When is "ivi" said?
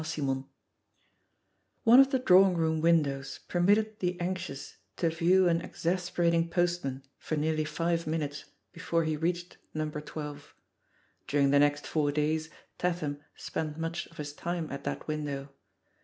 0.31-0.43